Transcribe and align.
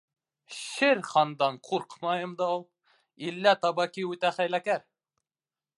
—Шер 0.61 1.01
Хандан 1.09 1.59
ҡурҡмайым 1.67 2.33
да 2.41 2.49
ул, 2.55 2.65
иллә 3.29 3.55
Табаки 3.67 4.09
үтә 4.15 4.35
хәйләкәр. 4.41 4.89